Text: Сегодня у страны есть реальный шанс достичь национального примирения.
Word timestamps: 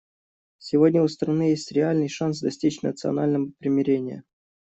Сегодня 0.57 1.03
у 1.03 1.07
страны 1.07 1.51
есть 1.51 1.71
реальный 1.71 2.09
шанс 2.09 2.39
достичь 2.41 2.81
национального 2.81 3.51
примирения. 3.59 4.23